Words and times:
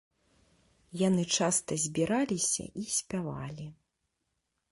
Яны 1.07 1.23
часта 1.41 1.77
збіраліся 1.83 2.65
і 2.85 2.87
спявалі. 2.97 3.67